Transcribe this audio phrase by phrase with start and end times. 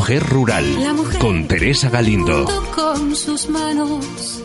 [0.00, 0.64] Mujer Rural
[1.18, 2.46] con Teresa Galindo.
[2.74, 4.42] Con sus manos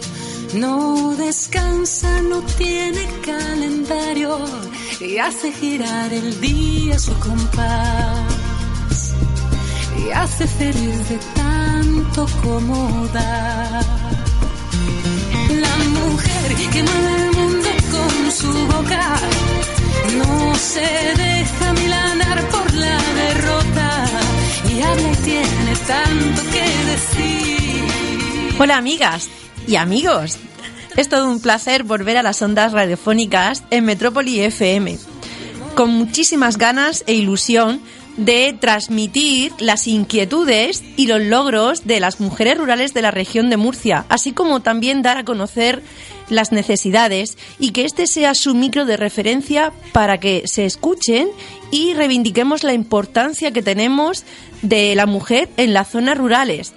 [0.54, 4.38] no descansa, no tiene calendario
[5.00, 8.20] y hace girar el día su compás
[9.98, 13.80] y hace feliz de tanto como da.
[15.52, 17.35] La mujer que mueve
[25.88, 27.84] tanto que decir.
[28.60, 29.30] Hola amigas
[29.68, 30.38] y amigos.
[30.96, 34.98] Es todo un placer volver a las ondas radiofónicas en Metrópoli FM,
[35.76, 37.82] con muchísimas ganas e ilusión
[38.18, 43.58] de transmitir las inquietudes y los logros de las mujeres rurales de la región de
[43.58, 45.84] Murcia, así como también dar a conocer
[46.30, 51.28] las necesidades y que este sea su micro de referencia para que se escuchen
[51.72, 54.24] y reivindiquemos la importancia que tenemos
[54.62, 56.74] de la mujer en las zonas rurales.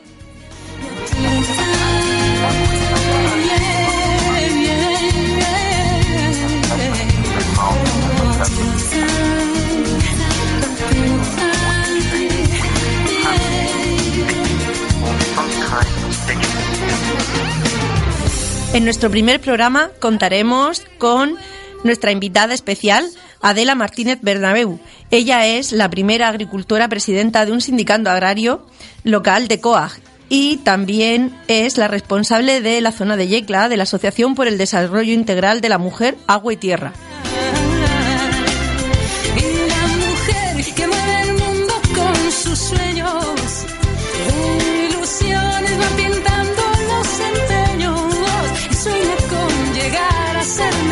[18.74, 21.36] En nuestro primer programa contaremos con
[21.82, 23.04] nuestra invitada especial,
[23.40, 24.78] Adela Martínez Bernabeu.
[25.10, 28.66] Ella es la primera agricultora presidenta de un sindicato agrario
[29.04, 33.84] local de COAG y también es la responsable de la zona de Yecla de la
[33.84, 36.92] Asociación por el Desarrollo Integral de la Mujer, Agua y Tierra.
[39.68, 42.32] La mujer que el mundo con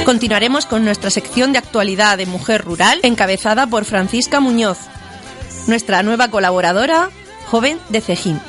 [0.06, 4.78] Continuaremos con nuestra sección de actualidad de Mujer Rural, encabezada por Francisca Muñoz,
[5.66, 7.10] nuestra nueva colaboradora,
[7.46, 8.40] joven de Cejín.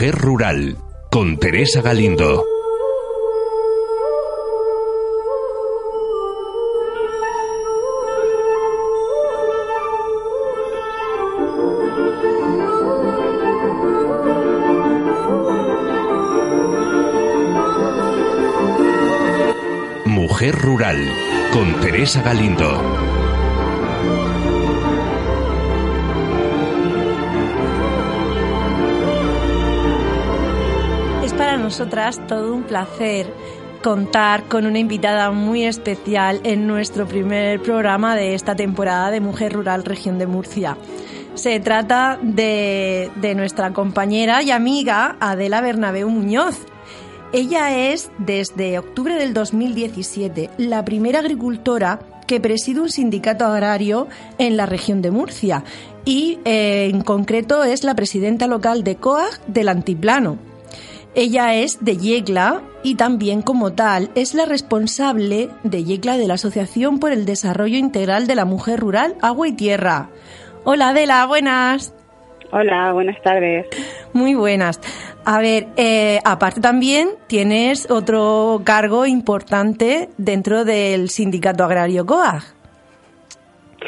[0.00, 0.78] Mujer Rural
[1.10, 2.42] con Teresa Galindo.
[20.06, 20.96] Mujer Rural
[21.52, 23.09] con Teresa Galindo.
[31.70, 33.32] Nosotras todo un placer
[33.80, 39.52] contar con una invitada muy especial en nuestro primer programa de esta temporada de Mujer
[39.52, 40.76] Rural Región de Murcia.
[41.34, 46.58] Se trata de, nuestra compañera y amiga Adela Bernabeu Muñoz.
[47.32, 54.08] Ella es, desde octubre del 2017, la primera agricultora que preside un sindicato agrario
[54.38, 55.62] en la región de Murcia
[56.04, 60.49] y eh, en concreto es la presidenta local de COAG del Antiplano.
[61.14, 66.34] Ella es de Yecla y también como tal es la responsable de Yecla de la
[66.34, 70.08] Asociación por el Desarrollo Integral de la Mujer Rural, Agua y Tierra.
[70.62, 71.92] Hola Adela, buenas.
[72.52, 73.66] Hola, buenas tardes.
[74.12, 74.80] Muy buenas.
[75.24, 82.42] A ver, eh, aparte también tienes otro cargo importante dentro del sindicato agrario COAG.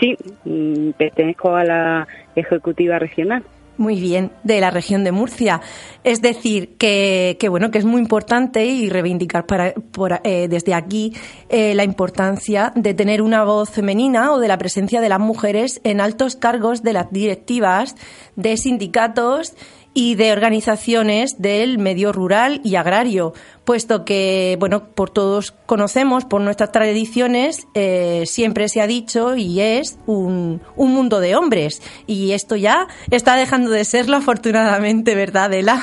[0.01, 3.45] Sí, mm, pertenezco a la ejecutiva regional.
[3.83, 5.61] Muy bien, de la región de Murcia.
[6.05, 10.73] Es decir, que, que bueno, que es muy importante y reivindicar para, por, eh, desde
[10.73, 11.15] aquí
[11.49, 15.81] eh, la importancia de tener una voz femenina o de la presencia de las mujeres
[15.83, 17.97] en altos cargos de las directivas
[18.37, 19.55] de sindicatos
[19.95, 23.35] y de organizaciones del medio rural y agrario,
[23.65, 29.61] puesto que, bueno, por todos conocemos, por nuestras tradiciones, eh, siempre se ha dicho y
[29.61, 31.83] es un, un, mundo de hombres.
[32.07, 35.83] Y esto ya está dejando de serlo, afortunadamente, ¿verdad, Adela?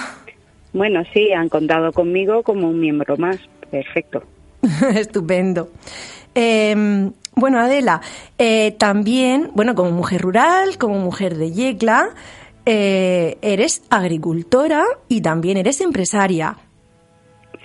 [0.74, 3.38] Bueno, sí, han contado conmigo como un miembro más.
[3.70, 4.24] Perfecto.
[4.96, 5.70] Estupendo.
[6.36, 8.02] Em, bueno, Adela,
[8.38, 12.10] eh, también, bueno, como mujer rural, como mujer de Yecla,
[12.72, 16.56] eh, eres agricultora y también eres empresaria.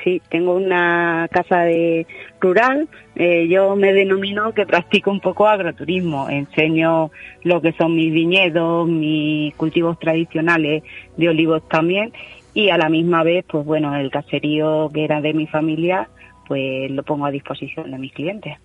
[0.02, 2.06] Sí, tengo una casa de
[2.40, 2.88] rural.
[3.14, 6.30] Eh, yo me denomino que practico un poco agroturismo.
[6.30, 7.10] Enseño
[7.42, 10.82] lo que son mis viñedos, mis cultivos tradicionales
[11.18, 12.10] de olivos también.
[12.54, 16.08] Y a la misma vez, pues bueno, el caserío que era de mi familia,
[16.48, 18.56] pues lo pongo a disposición de mis clientes.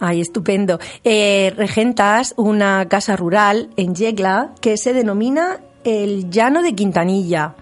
[0.00, 0.78] Ay, estupendo.
[1.02, 7.54] Eh, regentas una casa rural en Yegla que se denomina el Llano de Quintanilla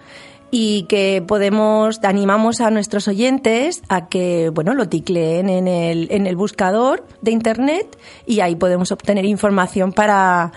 [0.49, 6.25] y que podemos animamos a nuestros oyentes a que bueno lo ticleen en el, en
[6.25, 10.51] el buscador de internet y ahí podemos obtener información para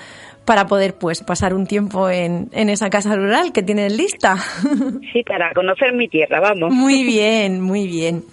[0.44, 4.36] para poder pues pasar un tiempo en, en esa casa rural que tienen lista.
[5.12, 6.72] Sí, para conocer mi tierra, vamos.
[6.72, 8.24] Muy bien, muy bien.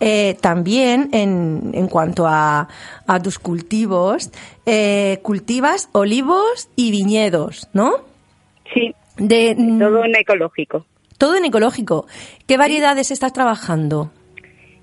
[0.00, 2.68] Eh, también en, en cuanto a,
[3.06, 4.30] a tus cultivos,
[4.66, 8.11] eh, cultivas olivos y viñedos, ¿no?
[8.74, 10.86] Sí, de, mm, todo en ecológico.
[11.18, 12.06] Todo en ecológico.
[12.46, 14.10] ¿Qué variedades estás trabajando?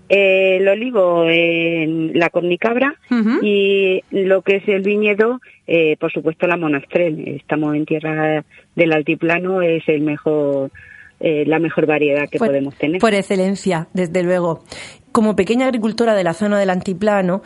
[0.09, 2.95] Eh, el olivo, la cornicabra
[3.43, 7.27] y lo que es el viñedo, eh, por supuesto la monastrel.
[7.27, 8.43] Estamos en tierra
[8.75, 10.71] del altiplano, es el mejor,
[11.19, 12.99] eh, la mejor variedad que podemos tener.
[12.99, 14.63] Por excelencia, desde luego.
[15.11, 17.43] Como pequeña agricultora de la zona del altiplano,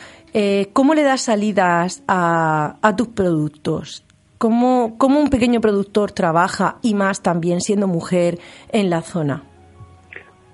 [0.71, 4.05] ¿cómo le das salidas a, a tus productos?
[4.43, 8.39] ¿Cómo, ¿Cómo un pequeño productor trabaja y más también siendo mujer
[8.73, 9.43] en la zona?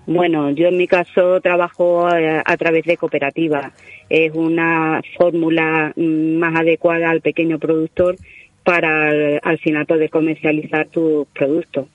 [0.06, 3.74] Bueno, yo en mi caso trabajo a, a través de cooperativas.
[4.08, 8.16] Es una fórmula mm, más adecuada al pequeño productor
[8.64, 11.88] para al final poder comercializar tus productos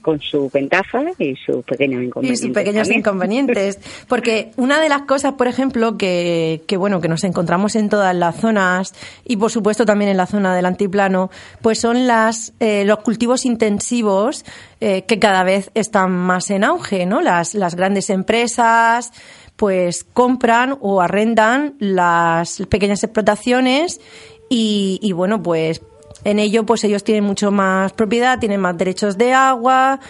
[0.00, 2.40] con sus ventajas y sus pequeños inconvenientes.
[2.40, 3.78] Y sus pequeños inconvenientes.
[4.08, 8.14] Porque una de las cosas, por ejemplo, que, que, bueno, que nos encontramos en todas
[8.14, 8.94] las zonas
[9.24, 11.30] y por supuesto también en la zona del antiplano,
[11.60, 14.44] pues son las, eh, los cultivos intensivos
[14.80, 17.20] eh, que cada vez están más en auge, ¿no?
[17.20, 19.12] Las, las grandes empresas
[19.56, 24.00] pues compran o arrendan las pequeñas explotaciones
[24.48, 25.80] y, y bueno, pues
[26.24, 30.00] en ello, pues ellos tienen mucho más propiedad, tienen más derechos de agua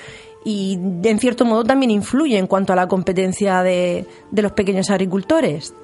[0.45, 4.91] y, en cierto modo, también influye en cuanto a la competencia de, de los pequeños
[4.91, 5.75] agricultores.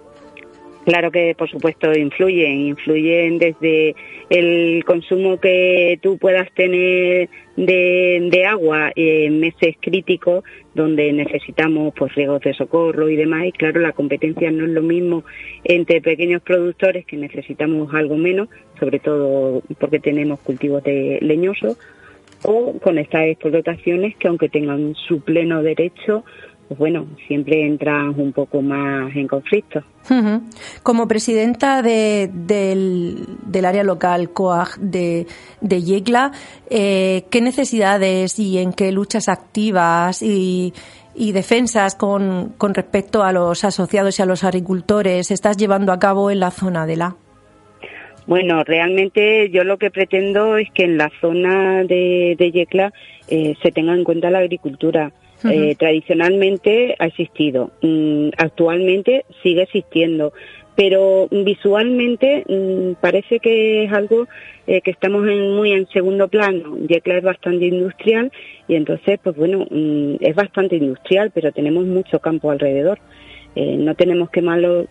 [0.85, 2.61] Claro que, por supuesto, influyen.
[2.61, 3.94] Influyen desde
[4.31, 10.43] el consumo que tú puedas tener de, agua en meses críticos
[10.75, 13.47] donde necesitamos pues riegos de socorro y demás.
[13.47, 15.25] Y claro, la competencia no es lo mismo
[15.65, 18.49] entre pequeños productores que necesitamos algo menos,
[18.79, 21.77] sobre todo porque tenemos cultivos de leñosos,
[22.43, 26.25] o con estas explotaciones que aunque tengan su pleno derecho,
[26.70, 29.82] pues bueno, siempre entran un poco más en conflicto.
[30.84, 35.26] Como presidenta de, del, del, área local COAG de,
[35.61, 36.31] de Yecla,
[36.69, 40.72] eh, ¿qué necesidades y en qué luchas activas y,
[41.12, 45.99] y defensas con, con respecto a los asociados y a los agricultores estás llevando a
[45.99, 47.17] cabo en la zona de la?
[48.31, 52.93] Bueno, realmente yo lo que pretendo es que en la zona de, de Yecla
[53.27, 55.10] eh, se tenga en cuenta la agricultura
[55.51, 60.32] eh, tradicionalmente ha existido, mm, actualmente sigue existiendo,
[60.77, 64.29] pero visualmente mm, parece que es algo
[64.69, 66.79] eh, que estamos en, muy en segundo plano.
[66.87, 68.31] Yecla es bastante industrial
[68.69, 73.01] y entonces, pues bueno, mm, es bastante industrial, pero tenemos mucho campo alrededor.
[73.56, 74.86] Eh, no tenemos que malo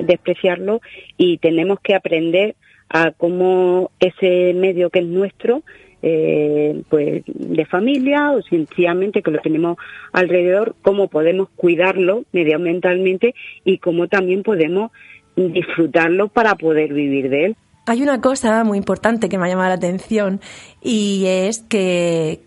[0.00, 0.80] despreciarlo
[1.16, 2.56] y tenemos que aprender
[2.88, 5.62] a cómo ese medio que es nuestro
[6.06, 9.78] eh, pues de familia o sencillamente que lo tenemos
[10.12, 13.34] alrededor, cómo podemos cuidarlo medioambientalmente
[13.64, 14.92] y cómo también podemos
[15.34, 17.56] disfrutarlo para poder vivir de él.
[17.86, 20.40] Hay una cosa muy importante que me ha llamado la atención
[20.80, 22.46] y es que,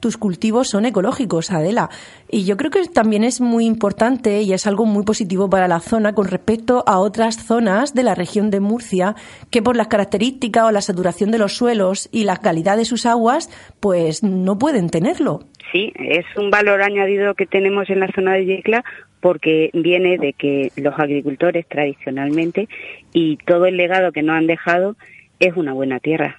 [0.00, 1.88] tus cultivos son ecológicos, Adela.
[2.28, 5.78] Y yo creo que también es muy importante y es algo muy positivo para la
[5.78, 9.14] zona con respecto a otras zonas de la región de Murcia
[9.50, 13.06] que por las características o la saturación de los suelos y la calidad de sus
[13.06, 15.44] aguas pues no pueden tenerlo.
[15.72, 18.84] Sí, es un valor añadido que tenemos en la zona de Yecla
[19.20, 22.68] porque viene de que los agricultores tradicionalmente
[23.14, 24.96] y todo el legado que nos han dejado
[25.40, 26.38] es una buena tierra.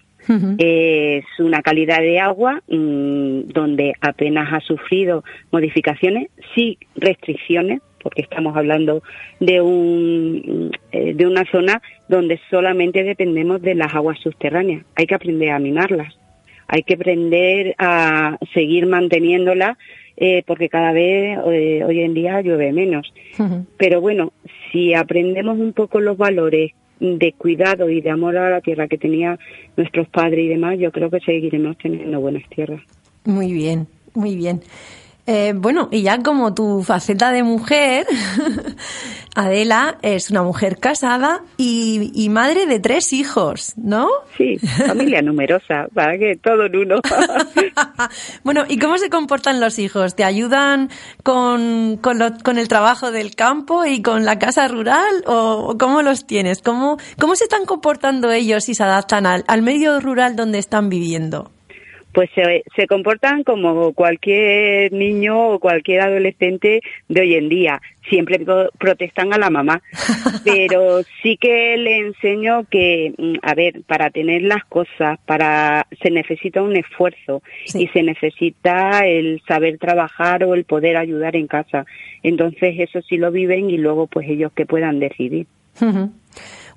[0.58, 8.56] Es una calidad de agua mm, donde apenas ha sufrido modificaciones, sí restricciones, porque estamos
[8.56, 9.04] hablando
[9.42, 14.86] de, un, eh, de una zona donde solamente dependemos de las aguas subterráneas.
[14.96, 16.18] Hay que aprender a mimarlas,
[16.68, 19.78] hay que aprender a seguir manteniéndolas
[20.18, 23.12] eh, porque cada vez eh, hoy en día llueve menos.
[23.78, 24.34] Pero bueno,
[24.72, 28.98] si aprendemos un poco los valores de cuidado y de amor a la tierra que
[28.98, 29.38] tenía
[29.76, 32.82] nuestros padres y demás, yo creo que seguiremos teniendo buenas tierras.
[33.26, 34.62] Muy bien, muy bien.
[35.26, 38.06] Eh, bueno, y ya como tu faceta de mujer,
[39.36, 44.10] Adela es una mujer casada y, madre de tres hijos, ¿no?
[44.38, 46.96] Sí, familia numerosa, para que todo en uno.
[48.44, 50.16] bueno, ¿y cómo se comportan los hijos?
[50.16, 50.90] ¿Te ayudan
[51.24, 55.24] con, con, el trabajo del campo y con la casa rural?
[55.26, 56.62] ¿O cómo los tienes?
[56.62, 60.90] ¿Cómo, cómo se están comportando ellos y se adaptan al, al medio rural donde están
[60.90, 61.53] viviendo?
[62.14, 67.82] Pues se, se, comportan como cualquier niño o cualquier adolescente de hoy en día.
[68.08, 68.40] Siempre
[68.78, 69.82] protestan a la mamá,
[70.46, 76.12] pero sí que le enseño que, mm, a ver, para tener las cosas, para se
[76.12, 77.42] necesita un esfuerzo
[77.74, 81.86] y se necesita el saber trabajar o el poder ayudar en casa.
[82.22, 85.48] Entonces eso sí lo viven y luego pues ellos que puedan decidir.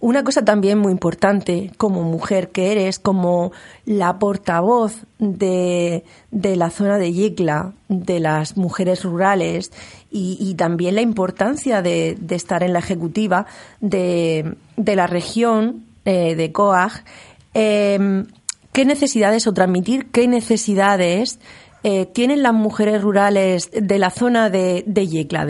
[0.00, 3.52] Una cosa también muy importante como mujer que eres, como
[3.86, 9.72] la portavoz de, la zona de Yecla, de las mujeres rurales
[10.10, 13.46] y, también la importancia de, estar en la ejecutiva
[13.80, 17.04] de, la región eh, de COAG.
[17.54, 18.26] Em,
[18.72, 21.40] ¿Qué necesidades o transmitir qué necesidades
[21.82, 25.46] eh, tienen las mujeres rurales de la zona de, de Yecla?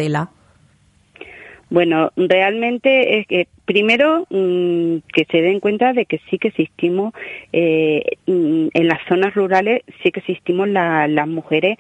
[1.69, 7.13] Bueno, realmente es que primero mm, que se den cuenta de que sí que existimos
[7.53, 11.77] eh, mm, en las zonas rurales, sí que existimos las mujeres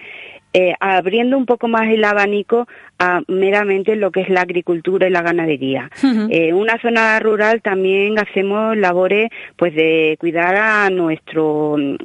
[0.58, 2.66] eh, abriendo un poco más el abanico
[2.98, 5.90] a meramente lo que es la agricultura y la ganadería.
[6.02, 11.96] En eh, una zona rural también hacemos labores pues de cuidar a nuestro mm,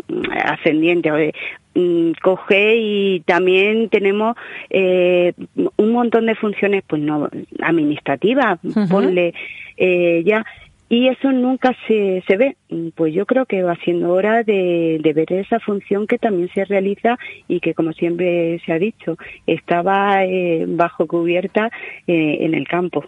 [0.43, 1.33] ascendiente,
[2.21, 4.35] coge y también tenemos
[4.69, 5.33] eh,
[5.77, 7.29] un montón de funciones pues no
[7.61, 8.59] administrativas
[8.89, 9.33] ponle
[9.77, 10.45] eh, ya
[10.89, 12.57] y eso nunca se, se ve.
[12.95, 17.17] Pues yo creo que va siendo hora de, ver esa función que también se realiza
[17.47, 19.15] y que como siempre se ha dicho
[19.47, 21.69] estaba eh, bajo cubierta
[22.07, 23.05] en el campo.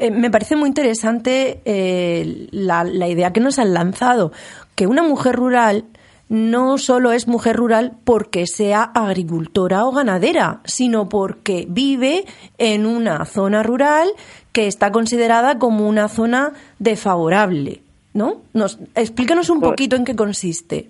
[0.00, 1.60] Me parece muy interesante
[2.50, 4.32] la, la idea que nos han lanzado
[4.74, 5.84] que una mujer rural
[6.32, 12.24] no solo es mujer rural porque sea agricultora o ganadera, sino porque vive
[12.56, 14.08] en una zona rural
[14.52, 17.80] que está considerada como una zona desfavorable,
[18.14, 18.40] ¿no?
[18.54, 20.86] Nos, explícanos un poquito en qué consiste.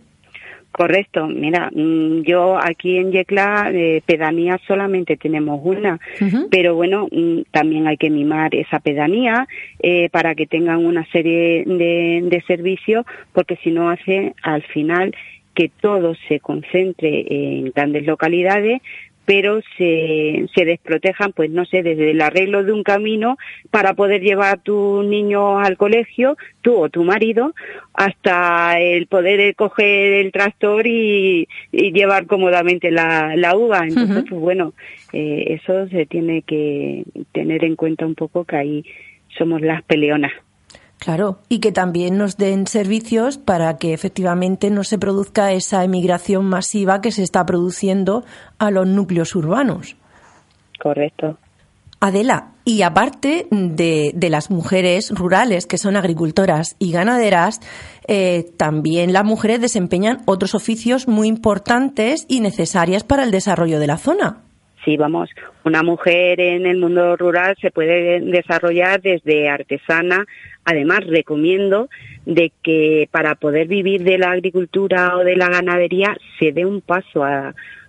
[0.70, 5.99] Correcto, mira, mm, yo aquí en Yecla, eh, pedanía solamente tenemos una,
[6.50, 9.46] pero bueno, mm, también hay que mimar esa pedanía
[9.80, 15.14] eh, para que tengan una serie de, de servicios, porque si no hace al final
[15.54, 18.80] que todo se concentre en grandes localidades,
[19.25, 23.38] pero se, se desprotejan, pues no sé, desde el arreglo de un camino
[23.71, 27.54] para poder llevar a tu niño al colegio, tú o tu marido,
[27.94, 33.87] hasta el poder coger el tractor y, llevar cómodamente la, la uva.
[33.87, 34.75] Entonces, pues bueno,
[35.12, 38.85] eh, eso se tiene que tener en cuenta un poco que ahí
[39.38, 40.32] somos las peleonas.
[41.02, 46.44] Claro, y que también nos den servicios para que efectivamente no se produzca esa emigración
[46.44, 48.25] masiva que se está produciendo
[48.59, 49.97] a los núcleos urbanos.
[50.80, 51.38] Correcto.
[51.99, 57.59] Adela, y aparte de, las mujeres rurales que son agricultoras y ganaderas,
[58.06, 63.88] eh, también las mujeres desempeñan otros oficios muy importantes y necesarias para el desarrollo de
[63.88, 64.42] la zona.
[64.85, 65.31] Sí, vamos,
[65.65, 70.27] una mujer en el mundo rural se puede desarrollar desde artesana.
[70.65, 71.89] Además, recomiendo
[72.27, 76.81] de que para poder vivir de la agricultura o de la ganadería se dé un
[76.81, 77.25] paso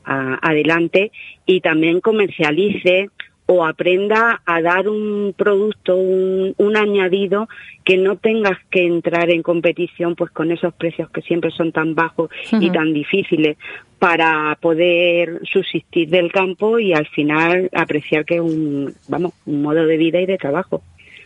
[0.05, 1.11] adelante
[1.45, 3.09] y también comercialice
[3.45, 7.47] o aprenda a dar un producto, un, añadido
[7.83, 11.93] que no tengas que entrar en competición pues con esos precios que siempre son tan
[11.93, 13.57] bajos y tan difíciles
[13.99, 19.85] para poder subsistir del campo y al final apreciar que es un, vamos, un modo
[19.85, 20.81] de vida y de trabajo.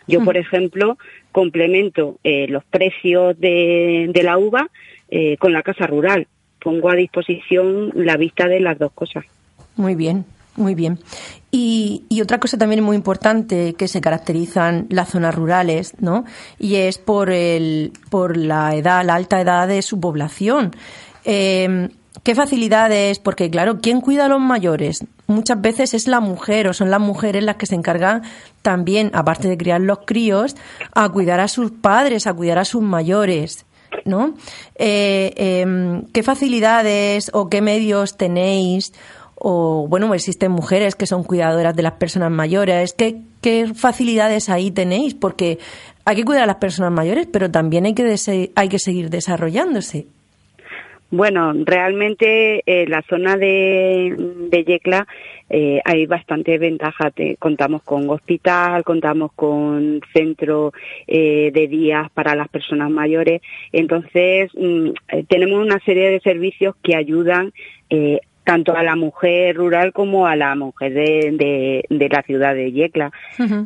[0.08, 0.98] Yo, por ejemplo,
[1.32, 4.70] complemento eh, los precios de, la uva
[5.10, 6.28] eh, con la casa rural.
[6.60, 9.26] Pongo a disposición la vista de las dos cosas.
[9.76, 10.26] Muy bien,
[10.58, 11.00] Muy bien.
[11.52, 16.26] Y, otra cosa también muy importante que se caracterizan las zonas rurales, ¿no?
[16.60, 20.76] Y es por, el, por la edad, la alta edad de su población.
[21.24, 21.90] Eh,
[22.24, 23.20] ¿Qué facilidades?
[23.20, 25.06] Porque, claro, ¿quién cuida a los mayores?
[25.28, 28.24] Muchas veces es la mujer o son las mujeres las que se encargan
[28.62, 30.58] también, aparte de criar los críos,
[30.94, 33.66] a cuidar a sus padres, a cuidar a sus mayores.
[34.04, 34.34] ¿No?
[34.76, 38.92] Eh, em, ¿Qué facilidades o qué medios tenéis
[39.50, 42.92] o bueno, existen mujeres que son cuidadoras de las personas mayores.
[42.92, 45.14] ¿Qué, qué facilidades ahí tenéis?
[45.14, 45.58] Porque
[46.04, 48.14] hay que cuidar a las personas mayores, pero también hay que,
[48.56, 50.08] hay que seguir desarrollándose.
[51.12, 54.14] Bueno, realmente en eh, la zona de,
[54.50, 55.08] de Yecla
[55.50, 57.14] eh, hay bastante ventaja.
[57.40, 60.74] contamos con hospital, contamos con centro
[61.08, 63.42] eh, de días para las personas mayores.
[63.72, 64.90] Entonces, mm,
[65.30, 67.54] tenemos una serie de servicios que ayudan
[68.48, 73.12] tanto a la mujer rural como a la mujer de, de, la ciudad de Yecla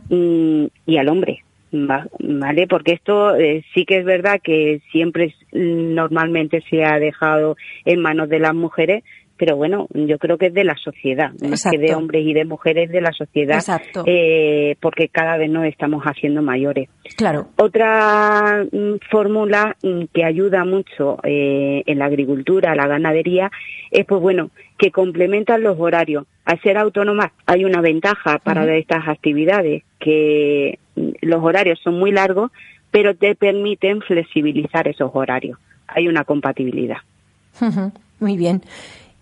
[0.09, 1.43] mm, y, al hombre.
[1.71, 2.65] ¿Vale?
[2.67, 8.27] Porque esto eh, sí que es verdad que siempre normalmente se ha dejado en manos
[8.27, 9.03] de las mujeres,
[9.41, 12.45] pero bueno, yo creo que es de la sociedad, más que de hombres y de
[12.45, 13.60] mujeres, de la sociedad,
[14.05, 16.89] eh, porque cada vez nos estamos haciendo mayores.
[17.17, 17.48] Claro.
[17.55, 23.50] Otra mm, fórmula mm, que ayuda mucho eh, en la agricultura, la ganadería,
[23.89, 26.27] es pues bueno, que complementan los horarios.
[26.45, 32.12] Al ser autónomas hay una ventaja para estas actividades, que mm, los horarios son muy
[32.12, 32.51] largos,
[32.91, 35.57] pero te permiten flexibilizar esos horarios.
[35.88, 36.98] Hay una compatibilidad.
[38.19, 38.62] Muy bien.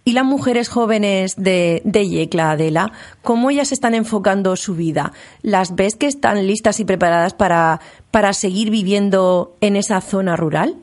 [0.10, 5.14] ¿Y las mujeres jóvenes de, de Yecla, Adela, cómo ellas están enfocando su vida?
[5.44, 10.78] ¿Las ves que están listas y preparadas para, para seguir viviendo en esa zona rural?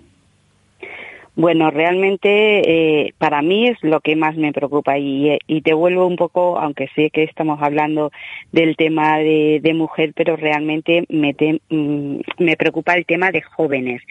[1.37, 6.07] Bueno, realmente eh, para mí es lo que más me preocupa y, y, te vuelvo
[6.07, 8.11] un poco, aunque sé que estamos hablando
[8.53, 11.37] del tema de, de mujer, pero realmente me,
[11.69, 14.03] mm, me preocupa el tema de jóvenes.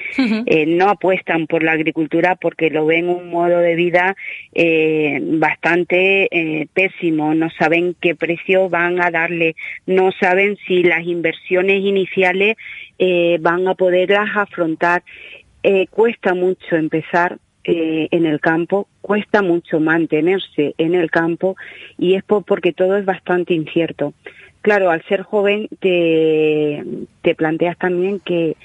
[0.46, 4.15] eh, no apuestan por la agricultura porque lo ven un modo de vida
[4.53, 9.55] eh, bastante eh, pésimo, no saben qué precio van a darle,
[9.88, 12.55] no saben si las inversiones iniciales
[13.00, 15.03] eh, van a poderlas afrontar.
[15.67, 21.56] Eh, cuesta mucho empezar eh, en el campo, cuesta mucho mantenerse en el campo
[21.97, 24.13] y es porque todo es bastante incierto.
[24.62, 26.84] Claro, al ser joven te,
[27.23, 28.56] te planteas también que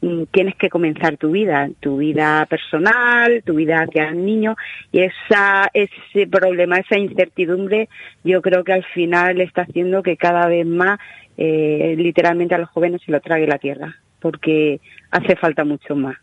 [0.00, 4.56] mm, tienes que comenzar tu vida, tu vida personal, tu vida hacia el niño
[4.90, 7.88] y esa, ese problema, esa incertidumbre,
[8.24, 10.98] yo creo que al final está haciendo que cada vez más
[11.36, 14.80] eh, literalmente a los jóvenes se lo trague la tierra, porque
[15.12, 16.16] hace falta mucho más.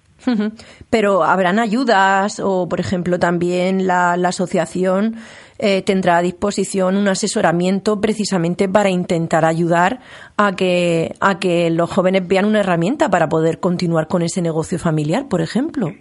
[0.90, 5.16] Pero habrán ayudas o, por ejemplo, también la, asociación
[5.60, 10.00] eh, tendrá a disposición un asesoramiento precisamente para intentar ayudar
[10.38, 14.80] a que, a que los jóvenes vean una herramienta para poder continuar con ese negocio
[14.80, 15.94] familiar, por ejemplo.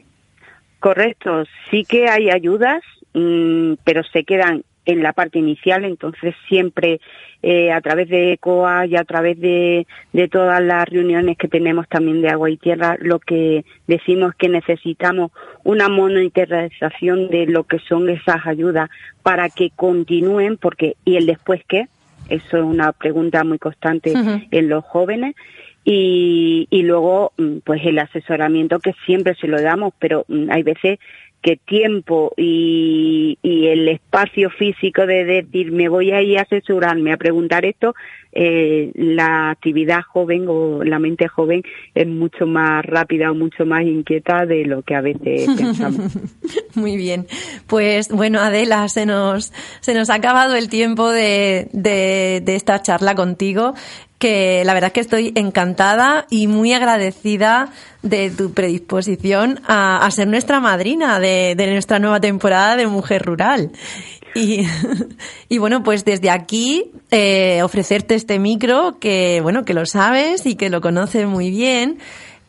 [0.81, 2.83] Correcto, sí que hay ayudas,
[3.15, 7.01] mm, pero se quedan en la parte inicial, entonces siempre
[7.43, 11.89] eh, a través de ECOA y a través de, de todas las reuniones que tenemos
[11.89, 17.65] también de agua y tierra, lo que decimos es que necesitamos una monitorización de lo
[17.65, 18.91] que son esas ayudas
[19.23, 21.89] para que continúen, porque ¿y el después qué?
[22.29, 24.15] Eso es una pregunta muy constante
[24.51, 25.35] en los jóvenes.
[25.87, 30.63] Y, y luego, mm, pues el asesoramiento que siempre se lo damos, pero mm, hay
[30.63, 30.99] veces
[31.45, 37.19] que tiempo y, el espacio físico de decir me voy a ir a asesorarme a
[37.19, 37.95] preguntar esto,
[38.35, 41.63] eh, la actividad joven o la mente joven
[41.95, 46.19] es mucho más rápida o mucho más inquieta de lo que a veces pensamos.
[46.75, 47.27] Muy bien.
[47.67, 52.83] Pues bueno, Adela, se nos, se nos ha acabado el tiempo de, de, de esta
[52.83, 53.75] charla contigo
[54.25, 57.69] que la verdad es que estoy encantada y muy agradecida
[58.01, 63.71] de tu predisposición a, ser nuestra madrina de, nuestra nueva temporada de Mujer Rural.
[64.35, 64.67] Y,
[65.49, 70.57] y bueno, pues desde aquí eh, ofrecerte este micro que, bueno, que lo sabes y
[70.57, 71.99] que lo conoces muy bien.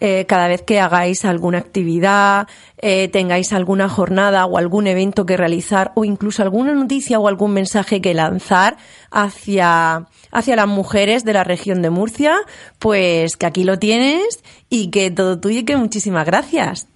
[0.02, 5.38] Eh, cada vez que hagáis alguna actividad, eh, tengáis alguna jornada o algún evento que
[5.38, 8.76] realizar o incluso alguna noticia o algún mensaje que lanzar
[9.10, 12.36] hacia, hacia las mujeres de la región de Murcia,
[12.78, 16.90] pues que aquí lo tienes y que todo tuyo y que muchísimas gracias.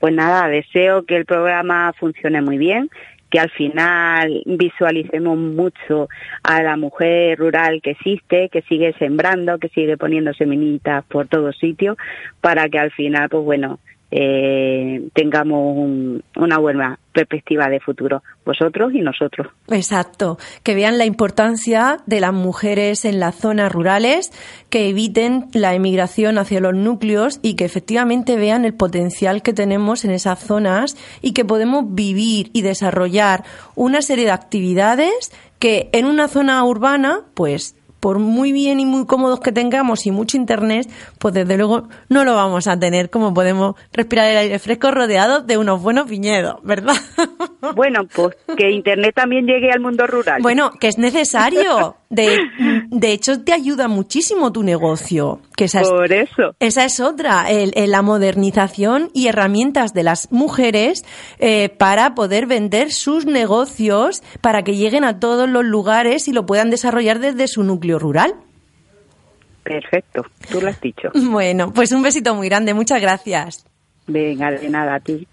[0.00, 2.88] Pues nada, deseo que el programa funcione muy bien,
[3.30, 6.08] que al final visualicemos mucho
[6.42, 11.56] a la mujer rural que existe, que sigue sembrando, que sigue poniendo seminitas por todos
[11.58, 11.96] sitios,
[12.40, 13.78] para que al final, pues bueno,
[14.10, 19.48] eh, tengamos una buena perspectiva de futuro, vosotros y nosotros.
[19.68, 24.32] Exacto, que vean la importancia de las mujeres en las zonas rurales,
[24.70, 30.04] que eviten la emigración hacia los núcleos y que efectivamente vean el potencial que tenemos
[30.04, 33.44] en esas zonas y que podemos vivir y desarrollar
[33.74, 39.06] una serie de actividades que en una zona urbana pues por muy bien y muy
[39.06, 43.34] cómodos que tengamos y mucho internet, pues desde luego no lo vamos a tener como
[43.34, 46.96] podemos respirar el aire fresco rodeado de unos buenos viñedos, ¿verdad?
[47.74, 50.40] Bueno, pues que internet también llegue al mundo rural.
[50.42, 51.96] Bueno, que es necesario.
[52.08, 52.38] De,
[52.90, 55.40] de hecho, te ayuda muchísimo tu negocio.
[55.56, 56.54] Que esa Por eso.
[56.58, 61.04] Esa es otra, el, la modernización y herramientas de las mujeres
[61.38, 66.46] eh, para poder vender sus negocios, para que lleguen a todos los lugares y lo
[66.46, 68.34] puedan desarrollar desde su núcleo rural.
[69.62, 71.10] Perfecto, tú lo has dicho.
[71.14, 73.66] Bueno, pues un besito muy grande, muchas gracias.
[74.06, 75.26] Venga, de nada a ti.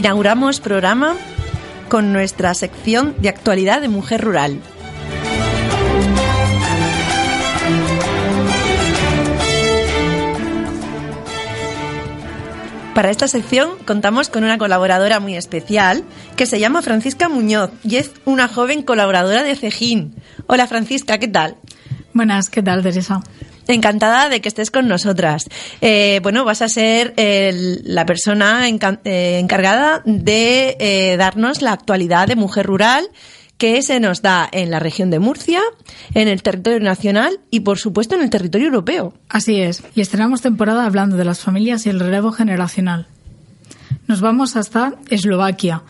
[0.00, 1.14] Inauguramos programa
[1.90, 4.58] con nuestra sección de actualidad de mujer rural.
[12.94, 16.02] Para esta sección contamos con una colaboradora muy especial
[16.34, 20.14] que se llama Francisca Muñoz y es una joven colaboradora de Cejín.
[20.46, 21.58] Hola Francisca, ¿qué tal?
[22.14, 23.20] Buenas, ¿qué tal Teresa?
[23.70, 25.48] Encantada de que estés con nosotras.
[25.80, 32.34] Eh, bueno, vas a ser la persona eh, encargada de eh, darnos la actualidad de
[32.34, 33.08] mujer rural
[33.58, 35.60] que se nos da en la región de Murcia,
[36.14, 39.14] en el territorio nacional y, por supuesto, en el territorio europeo.
[39.28, 43.06] Así es, y estrenamos temporada hablando de las familias y el relevo generacional.
[44.08, 45.82] Nos vamos hasta Eslovaquia,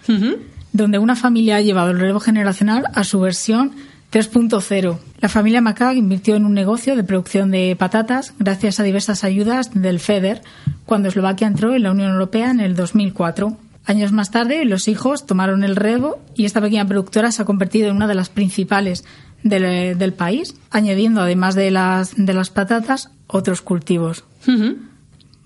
[0.72, 3.72] donde una familia ha llevado el relevo generacional a su versión
[4.10, 4.98] 3.0.
[5.20, 9.70] La familia Macag invirtió en un negocio de producción de patatas gracias a diversas ayudas
[9.72, 10.42] del FEDER
[10.84, 13.56] cuando Eslovaquia entró en la Unión Europea en el 2004.
[13.86, 17.88] Años más tarde, los hijos tomaron el relevo y esta pequeña productora se ha convertido
[17.88, 19.04] en una de las principales
[19.42, 24.24] del, país, añadiendo además de las, de las patatas otros cultivos.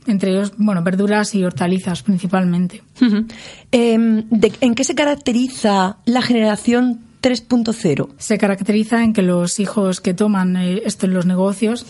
[0.06, 2.82] Entre ellos, bueno, verduras y hortalizas principalmente.
[3.70, 8.10] Em, ¿En qué se caracteriza la generación 3.0.
[8.18, 11.86] Se caracteriza en que los hijos que toman eh, esto en los negocios,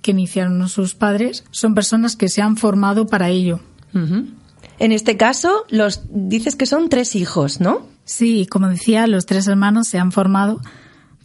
[0.00, 3.60] que iniciaron sus padres, son personas que se han formado para ello.
[3.92, 7.86] En este caso, los dices que son tres hijos, ¿no?
[8.06, 10.60] Sí, como decía, los tres hermanos se han formado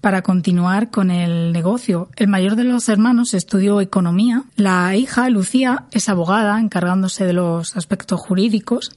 [0.01, 2.09] para continuar con el negocio.
[2.17, 4.43] El mayor de los hermanos estudió economía.
[4.57, 8.91] La hija, Lucía, es abogada, encargándose de los aspectos jurídicos.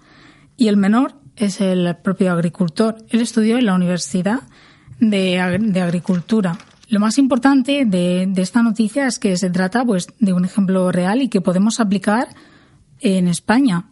[0.56, 2.96] Y el menor es el propio agricultor.
[3.10, 4.40] Él estudió en la Universidad
[5.00, 6.58] de, Agricultura.
[6.88, 11.22] Lo más importante de, esta noticia es que se trata pues, de un ejemplo real
[11.22, 12.28] y que podemos aplicar
[13.00, 13.86] en España.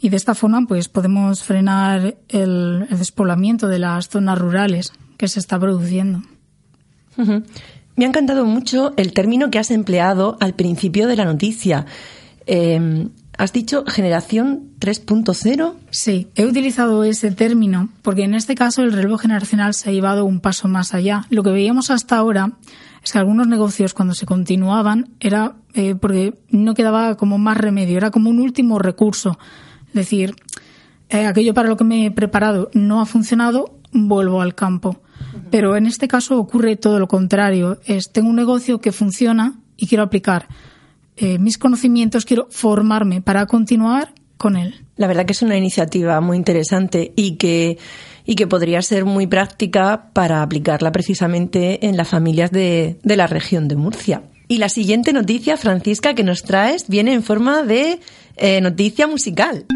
[0.00, 5.40] Y de esta forma pues, podemos frenar el, despoblamiento de las zonas rurales que se
[5.40, 6.22] está produciendo.
[7.96, 11.84] Me ha encantado mucho el término que has empleado al principio de la noticia.
[12.46, 15.74] Eh, ¿Has dicho generación 3.0?
[15.90, 20.26] Sí, he utilizado ese término porque en este caso el relevo generacional se ha llevado
[20.26, 21.24] un paso más allá.
[21.30, 22.58] Lo que veíamos hasta ahora
[23.02, 27.96] es que algunos negocios cuando se continuaban era eh, porque no quedaba como más remedio,
[27.96, 29.38] era como un último recurso.
[29.86, 30.34] Es decir,
[31.08, 35.00] eh, aquello para lo que me he preparado no ha funcionado, vuelvo al campo.
[35.50, 37.80] Pero en este caso ocurre todo lo contrario.
[37.86, 40.46] Es, tengo un negocio que funciona y quiero aplicar
[41.16, 44.74] eh, mis conocimientos, quiero formarme para continuar con él.
[44.96, 47.78] La verdad que es una iniciativa muy interesante y que,
[48.24, 53.68] y que podría ser muy práctica para aplicarla precisamente en las familias de, la región
[53.68, 54.22] de Murcia.
[54.48, 58.00] Y la siguiente noticia, Francisca, que nos traes, viene en forma de
[58.36, 59.66] eh, noticia musical.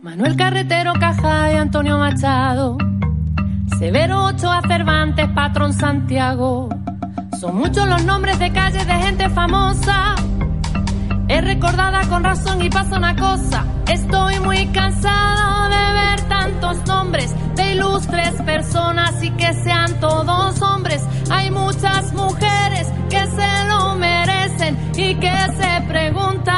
[0.00, 2.78] Manuel Carretero Caja y Antonio Machado
[3.78, 6.68] Severo Ochoa Cervantes, Patrón Santiago.
[7.38, 10.16] Son muchos los nombres de calles de gente famosa
[11.28, 13.64] Es recordada con razón y pasa una cosa.
[13.86, 21.06] Estoy muy cansada de ver tantos nombres de ilustres personas y que sean todos hombres.
[21.30, 26.56] Hay muchas mujeres que se lo merecen y que se preguntan.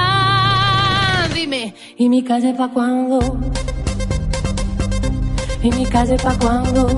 [1.35, 3.39] Dime, ¿y mi calle pa' cuándo?
[5.63, 6.89] ¿Y mi calle pa' cuándo?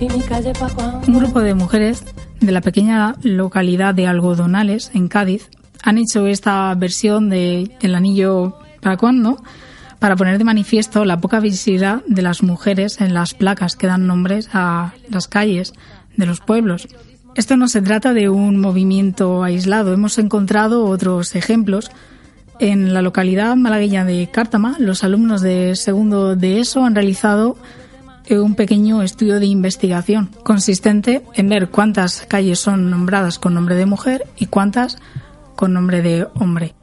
[0.00, 1.06] ¿Y mi calle pa' cuándo?
[1.06, 2.04] Un grupo de mujeres
[2.40, 5.48] de la pequeña localidad de Algodonales, en Cádiz,
[5.82, 9.42] han hecho esta versión de El anillo para cuándo
[9.98, 14.06] para poner de manifiesto la poca visibilidad de las mujeres en las placas que dan
[14.06, 15.72] nombres a las calles
[16.16, 16.88] de los pueblos.
[17.34, 19.92] Esto no se trata de un movimiento aislado.
[19.92, 21.90] Hemos encontrado otros ejemplos.
[22.60, 27.56] En la localidad malagueña de Cártama, los alumnos de segundo de ESO han realizado
[28.30, 33.86] un pequeño estudio de investigación consistente en ver cuántas calles son nombradas con nombre de
[33.86, 34.98] mujer y cuántas
[35.56, 36.74] con nombre de hombre.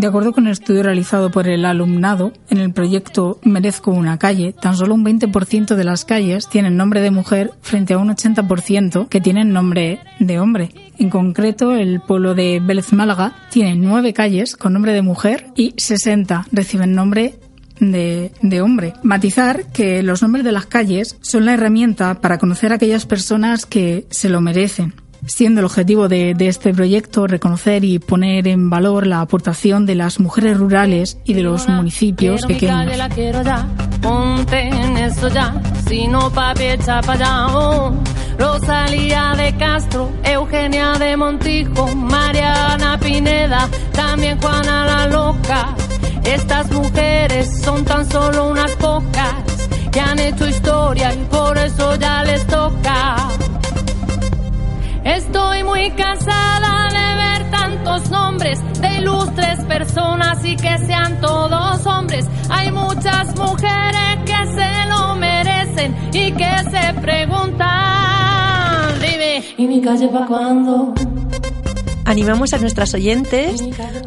[0.00, 4.54] De acuerdo con el estudio realizado por el alumnado en el proyecto Merezco una calle,
[4.54, 9.08] tan solo un 20% de las calles tienen nombre de mujer frente a un 80%
[9.10, 10.70] que tienen nombre de hombre.
[10.98, 15.74] En concreto, el pueblo de Vélez Málaga tiene nueve calles con nombre de mujer y
[15.76, 17.34] 60 reciben nombre
[17.78, 18.94] de, hombre.
[19.02, 23.66] Matizar que los nombres de las calles son la herramienta para conocer a aquellas personas
[23.66, 24.94] que se lo merecen
[25.26, 30.20] siendo el objetivo de, este proyecto reconocer y poner en valor la aportación de las
[30.20, 32.86] mujeres rurales y de los municipios pequeños.
[38.40, 45.74] Rosalía de Castro, Eugenia de Montijo, Mariana Pineda, también Juana la Loca.
[46.24, 52.24] Estas mujeres son tan solo unas pocas que han hecho historia y por eso ya
[52.24, 53.28] les toca.
[55.04, 62.26] Estoy muy cansada de ver tantos nombres de ilustres personas y que sean todos hombres.
[62.50, 70.08] Hay muchas mujeres que se lo merecen y que se preguntan, dime, ¿y mi calle
[70.08, 70.92] para cuándo?
[72.04, 73.62] Animamos a nuestras oyentes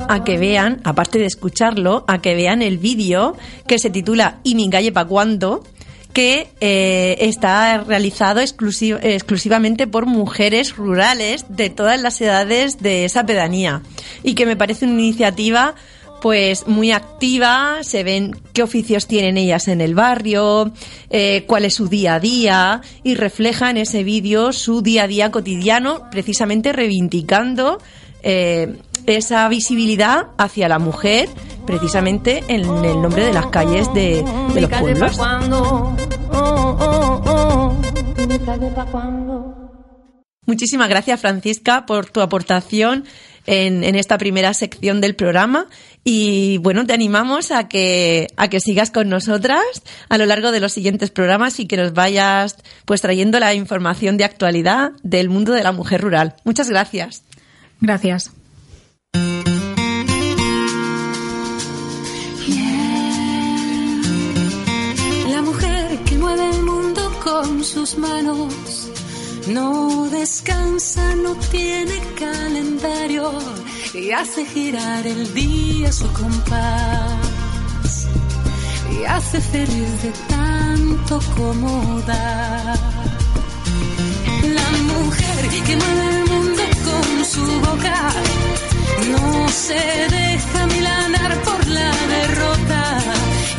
[0.10, 4.56] a que vean, aparte de escucharlo, a que vean el vídeo que se titula ¿Y
[4.56, 5.64] mi calle pa' cuándo?
[6.14, 13.82] Que eh, está realizado exclusivamente por mujeres rurales de todas las edades de esa pedanía.
[14.22, 15.76] Y que me parece una iniciativa
[16.22, 20.72] pues muy activa, se ven qué oficios tienen ellas en el barrio,
[21.10, 22.82] eh, cuál es su día a día.
[23.04, 27.80] Y refleja en ese vídeo su día a día cotidiano, precisamente reivindicando
[28.22, 31.28] eh, esa visibilidad hacia la mujer,
[31.66, 34.24] precisamente en el nombre de las calles de,
[34.54, 35.18] de los pueblos.
[40.46, 43.06] Muchísimas gracias, Francisca, por tu aportación
[43.46, 45.68] en, en, esta primera sección del programa.
[46.04, 49.64] Y bueno, te animamos a que, a que sigas con nosotras
[50.10, 54.18] a lo largo de los siguientes programas y que nos vayas pues trayendo la información
[54.18, 56.36] de actualidad del mundo de la mujer rural.
[56.44, 57.24] Muchas gracias.
[57.80, 58.32] Gracias.
[67.64, 68.90] Sus manos.
[69.48, 73.32] No descansa, no tiene calendario
[73.94, 78.08] y hace girar el día su compás.
[78.92, 82.76] Y hace feliz de tanto como da.
[84.60, 88.12] La mujer que mueve el mundo con su boca
[89.12, 89.84] no se
[90.20, 93.00] deja milanar por la derrota.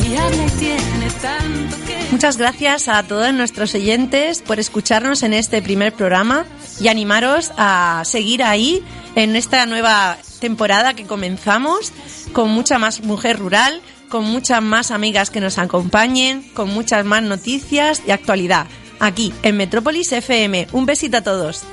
[0.06, 5.34] Y habla y tiene tanto que Muchas gracias a todos nuestros oyentes por escucharnos en
[5.34, 6.46] este primer programa
[6.80, 8.84] y animaros a seguir ahí
[9.16, 11.90] en esta nueva temporada que comenzamos
[12.32, 17.24] con mucha más mujer rural, con muchas más amigas que nos acompañen, con muchas más
[17.24, 18.68] noticias y actualidad.
[19.00, 20.68] Aquí en Metrópolis FM.
[20.70, 21.64] Un besito a todos.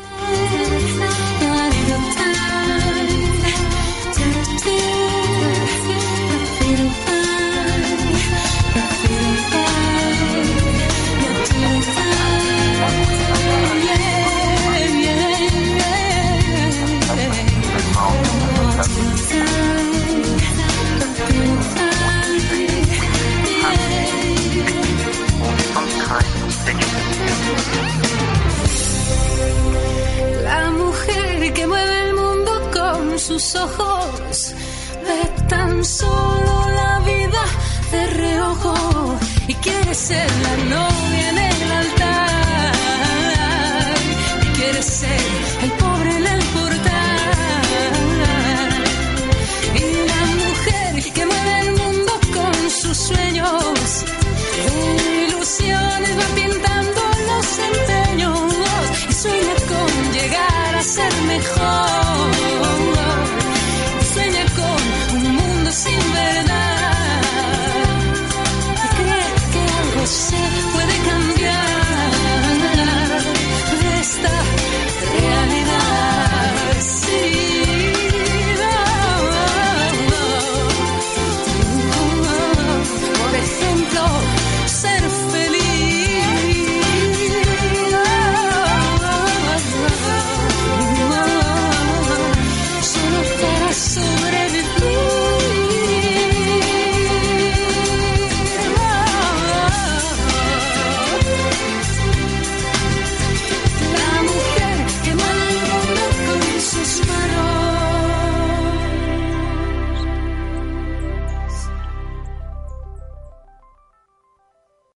[61.32, 61.91] mejor.